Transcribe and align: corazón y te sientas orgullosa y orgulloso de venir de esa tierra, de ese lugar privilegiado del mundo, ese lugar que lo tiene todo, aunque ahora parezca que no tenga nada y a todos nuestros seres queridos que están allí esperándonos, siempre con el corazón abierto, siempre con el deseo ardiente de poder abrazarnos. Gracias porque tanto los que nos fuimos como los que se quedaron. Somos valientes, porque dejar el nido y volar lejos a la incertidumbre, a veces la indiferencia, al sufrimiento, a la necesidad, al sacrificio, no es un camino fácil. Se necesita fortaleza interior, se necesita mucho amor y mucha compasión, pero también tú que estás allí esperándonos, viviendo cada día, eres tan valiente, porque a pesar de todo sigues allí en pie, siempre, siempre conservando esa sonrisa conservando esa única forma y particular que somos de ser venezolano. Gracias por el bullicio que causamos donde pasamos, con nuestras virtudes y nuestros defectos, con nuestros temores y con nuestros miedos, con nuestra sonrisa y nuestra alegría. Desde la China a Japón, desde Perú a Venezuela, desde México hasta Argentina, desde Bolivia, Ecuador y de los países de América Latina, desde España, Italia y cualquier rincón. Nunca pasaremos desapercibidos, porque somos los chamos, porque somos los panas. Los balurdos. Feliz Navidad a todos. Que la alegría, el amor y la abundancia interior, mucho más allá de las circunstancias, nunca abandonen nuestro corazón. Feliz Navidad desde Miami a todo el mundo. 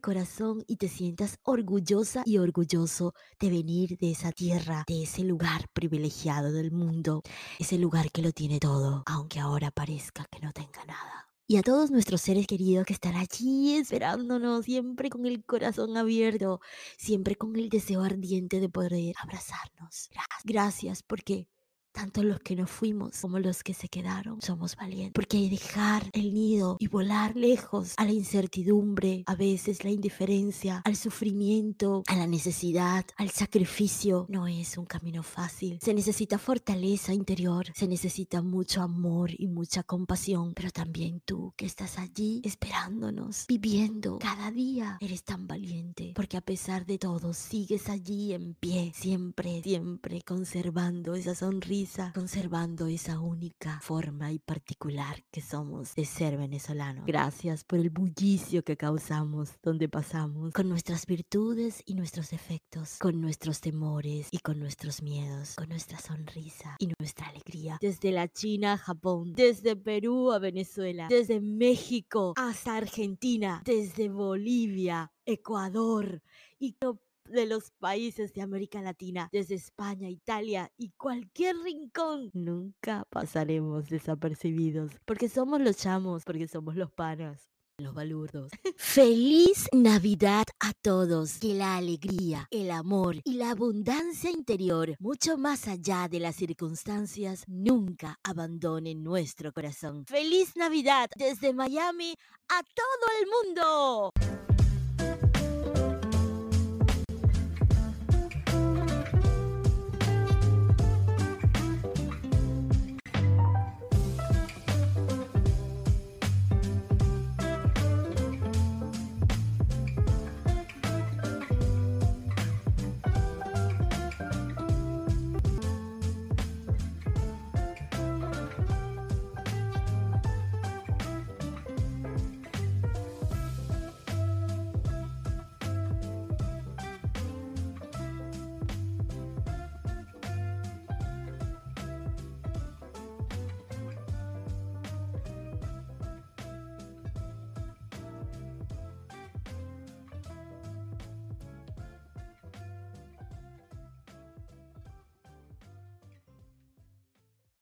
corazón 0.00 0.64
y 0.66 0.76
te 0.76 0.88
sientas 0.88 1.38
orgullosa 1.42 2.22
y 2.24 2.38
orgulloso 2.38 3.14
de 3.38 3.50
venir 3.50 3.98
de 3.98 4.10
esa 4.10 4.32
tierra, 4.32 4.84
de 4.86 5.02
ese 5.02 5.22
lugar 5.24 5.68
privilegiado 5.72 6.52
del 6.52 6.72
mundo, 6.72 7.22
ese 7.58 7.78
lugar 7.78 8.10
que 8.10 8.22
lo 8.22 8.32
tiene 8.32 8.58
todo, 8.58 9.02
aunque 9.06 9.40
ahora 9.40 9.70
parezca 9.70 10.26
que 10.30 10.40
no 10.40 10.52
tenga 10.52 10.84
nada 10.86 11.28
y 11.50 11.56
a 11.56 11.62
todos 11.62 11.90
nuestros 11.90 12.20
seres 12.20 12.46
queridos 12.46 12.84
que 12.84 12.92
están 12.92 13.16
allí 13.16 13.74
esperándonos, 13.78 14.66
siempre 14.66 15.08
con 15.08 15.24
el 15.24 15.42
corazón 15.46 15.96
abierto, 15.96 16.60
siempre 16.98 17.36
con 17.36 17.56
el 17.56 17.70
deseo 17.70 18.02
ardiente 18.02 18.60
de 18.60 18.68
poder 18.68 19.14
abrazarnos. 19.18 20.10
Gracias 20.44 21.02
porque 21.02 21.48
tanto 21.92 22.22
los 22.22 22.40
que 22.40 22.56
nos 22.56 22.70
fuimos 22.70 23.20
como 23.20 23.38
los 23.38 23.62
que 23.62 23.74
se 23.74 23.88
quedaron. 23.88 24.40
Somos 24.40 24.76
valientes, 24.76 25.12
porque 25.14 25.48
dejar 25.48 26.04
el 26.12 26.34
nido 26.34 26.76
y 26.78 26.88
volar 26.88 27.36
lejos 27.36 27.94
a 27.96 28.04
la 28.04 28.12
incertidumbre, 28.12 29.24
a 29.26 29.34
veces 29.34 29.84
la 29.84 29.90
indiferencia, 29.90 30.82
al 30.84 30.96
sufrimiento, 30.96 32.02
a 32.06 32.16
la 32.16 32.26
necesidad, 32.26 33.04
al 33.16 33.30
sacrificio, 33.30 34.26
no 34.28 34.46
es 34.46 34.78
un 34.78 34.86
camino 34.86 35.22
fácil. 35.22 35.78
Se 35.82 35.94
necesita 35.94 36.38
fortaleza 36.38 37.12
interior, 37.12 37.66
se 37.74 37.88
necesita 37.88 38.42
mucho 38.42 38.82
amor 38.82 39.30
y 39.36 39.46
mucha 39.46 39.82
compasión, 39.82 40.54
pero 40.54 40.70
también 40.70 41.20
tú 41.24 41.52
que 41.56 41.66
estás 41.66 41.98
allí 41.98 42.40
esperándonos, 42.44 43.46
viviendo 43.48 44.18
cada 44.18 44.50
día, 44.50 44.98
eres 45.00 45.24
tan 45.24 45.46
valiente, 45.46 46.12
porque 46.14 46.36
a 46.36 46.42
pesar 46.42 46.86
de 46.86 46.98
todo 46.98 47.32
sigues 47.32 47.88
allí 47.88 48.32
en 48.32 48.54
pie, 48.54 48.92
siempre, 48.94 49.62
siempre 49.62 50.22
conservando 50.22 51.14
esa 51.14 51.34
sonrisa 51.34 51.77
conservando 52.14 52.86
esa 52.86 53.20
única 53.20 53.80
forma 53.80 54.32
y 54.32 54.38
particular 54.38 55.22
que 55.30 55.40
somos 55.40 55.94
de 55.94 56.04
ser 56.04 56.36
venezolano. 56.36 57.04
Gracias 57.06 57.64
por 57.64 57.78
el 57.78 57.90
bullicio 57.90 58.64
que 58.64 58.76
causamos 58.76 59.50
donde 59.62 59.88
pasamos, 59.88 60.52
con 60.52 60.68
nuestras 60.68 61.06
virtudes 61.06 61.82
y 61.86 61.94
nuestros 61.94 62.30
defectos, 62.30 62.98
con 62.98 63.20
nuestros 63.20 63.60
temores 63.60 64.28
y 64.30 64.38
con 64.38 64.58
nuestros 64.58 65.02
miedos, 65.02 65.54
con 65.54 65.68
nuestra 65.68 65.98
sonrisa 65.98 66.76
y 66.78 66.88
nuestra 66.98 67.28
alegría. 67.28 67.78
Desde 67.80 68.10
la 68.10 68.28
China 68.28 68.72
a 68.72 68.78
Japón, 68.78 69.34
desde 69.34 69.76
Perú 69.76 70.32
a 70.32 70.38
Venezuela, 70.38 71.06
desde 71.08 71.40
México 71.40 72.32
hasta 72.36 72.76
Argentina, 72.76 73.62
desde 73.64 74.08
Bolivia, 74.08 75.12
Ecuador 75.24 76.22
y 76.58 76.72
de 77.30 77.46
los 77.46 77.70
países 77.78 78.32
de 78.32 78.42
América 78.42 78.80
Latina, 78.82 79.28
desde 79.32 79.54
España, 79.54 80.08
Italia 80.08 80.70
y 80.76 80.90
cualquier 80.90 81.56
rincón. 81.58 82.30
Nunca 82.32 83.04
pasaremos 83.10 83.88
desapercibidos, 83.88 84.92
porque 85.04 85.28
somos 85.28 85.60
los 85.60 85.76
chamos, 85.76 86.24
porque 86.24 86.48
somos 86.48 86.76
los 86.76 86.90
panas. 86.90 87.48
Los 87.80 87.94
balurdos. 87.94 88.50
Feliz 88.76 89.68
Navidad 89.72 90.46
a 90.58 90.72
todos. 90.82 91.38
Que 91.38 91.54
la 91.54 91.76
alegría, 91.76 92.48
el 92.50 92.72
amor 92.72 93.20
y 93.22 93.34
la 93.34 93.50
abundancia 93.50 94.32
interior, 94.32 94.96
mucho 94.98 95.38
más 95.38 95.68
allá 95.68 96.08
de 96.08 96.18
las 96.18 96.34
circunstancias, 96.34 97.44
nunca 97.46 98.18
abandonen 98.24 99.04
nuestro 99.04 99.52
corazón. 99.52 100.06
Feliz 100.06 100.56
Navidad 100.56 101.08
desde 101.16 101.52
Miami 101.52 102.14
a 102.48 102.62
todo 102.64 103.06
el 103.20 103.28
mundo. 103.28 104.10